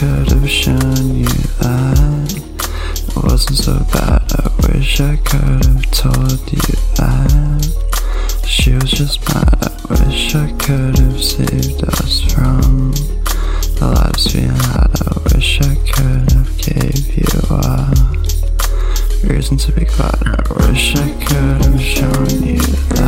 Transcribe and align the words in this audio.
could 0.00 0.30
have 0.30 0.48
shown 0.48 1.14
you 1.14 1.26
that 1.60 2.32
it 2.34 3.16
wasn't 3.22 3.58
so 3.58 3.78
bad. 3.92 4.24
I 4.32 4.72
wish 4.72 4.98
I 4.98 5.16
could 5.16 5.62
have 5.66 5.90
told 5.90 6.40
you 6.50 6.72
that 6.96 8.42
she 8.46 8.72
was 8.72 8.90
just 8.90 9.20
mad. 9.28 9.58
I 9.60 10.06
wish 10.06 10.34
I 10.34 10.50
could 10.52 10.98
have 11.00 11.22
saved 11.22 11.84
us 11.84 12.22
from 12.32 12.92
the 13.76 13.92
lives 13.94 14.34
we 14.34 14.40
had. 14.40 14.90
I 15.06 15.34
wish 15.34 15.60
I 15.60 15.74
could 15.74 16.32
have 16.32 16.56
gave 16.56 17.18
you 17.18 17.26
a 17.50 17.92
reason 19.28 19.58
to 19.58 19.72
be 19.72 19.84
glad. 19.84 20.16
I 20.24 20.66
wish 20.66 20.96
I 20.96 21.10
could 21.26 21.62
have 21.66 21.82
shown 21.82 22.42
you 22.42 22.56
that. 22.58 22.99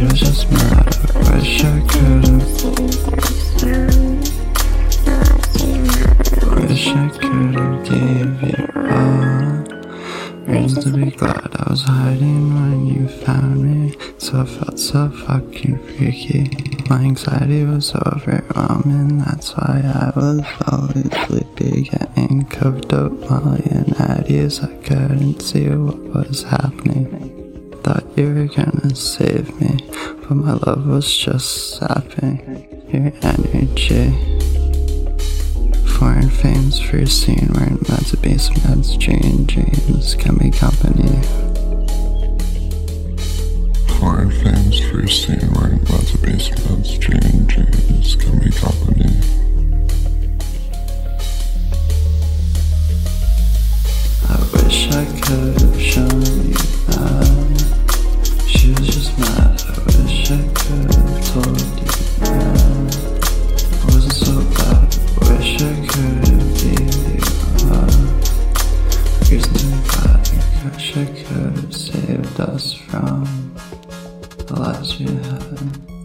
That 0.00 0.16
she 0.16 0.24
just 0.24 0.50
mad. 0.50 0.94
I 1.14 1.36
wish 1.38 1.64
I 1.64 1.80
could 1.88 2.26
have. 2.28 2.46
Wish 6.68 6.88
I 6.88 7.08
could 7.08 7.54
have 7.54 7.84
gave 7.84 8.42
you 8.42 8.64
a 8.74 8.84
reason 10.46 10.82
to 10.82 10.90
be 10.92 11.10
glad 11.10 11.50
I 11.56 11.70
was 11.70 11.82
hiding 11.82 12.54
when 12.54 12.86
you 12.86 13.08
found 13.08 13.62
me. 13.62 13.96
So 14.18 14.40
I 14.40 14.44
felt 14.44 14.78
so 14.78 15.08
fucking 15.10 15.78
freaky. 15.96 16.50
My 16.88 17.00
anxiety 17.00 17.64
was 17.64 17.86
so 17.88 18.02
overwhelming. 18.14 19.18
That's 19.18 19.52
why 19.52 19.82
I 19.84 20.12
was 20.14 20.42
always 20.70 21.10
sleepy, 21.26 21.82
getting 21.84 22.44
coked 22.46 22.92
up, 22.92 23.12
Molly 23.30 23.64
and 23.70 23.86
Addies. 23.96 24.62
I 24.62 24.76
couldn't 24.82 25.40
see 25.40 25.68
what 25.68 25.98
was 26.14 26.42
happening. 26.42 27.35
I 27.86 28.00
thought 28.00 28.18
you 28.18 28.34
were 28.34 28.46
gonna 28.46 28.96
save 28.96 29.60
me, 29.60 29.78
but 30.22 30.32
my 30.32 30.54
love 30.54 30.88
was 30.88 31.16
just 31.16 31.76
sapping 31.76 32.66
your 32.92 33.12
energy. 33.22 34.10
Foreign 35.96 36.28
fame's 36.28 36.80
first 36.80 37.22
scene 37.22 37.48
wearing 37.54 37.78
meds 37.86 38.12
of 38.12 38.22
base 38.22 38.48
meds, 38.48 38.98
dream 38.98 39.44
dreams, 39.44 40.16
can 40.16 40.36
be 40.36 40.50
company. 40.50 41.14
Foreign 44.00 44.32
fame's 44.32 44.80
first 44.90 45.22
scene 45.22 45.52
wearing 45.54 45.84
lots 45.84 46.12
of 46.12 46.22
basements, 46.22 46.98
dream 46.98 47.46
dreams, 47.46 48.16
I 70.94 71.04
could 71.04 71.26
have 71.26 71.74
saved 71.74 72.40
us 72.40 72.72
from 72.72 73.24
the 74.46 74.54
lives 74.58 74.98
we 74.98 75.06
had. 75.06 75.95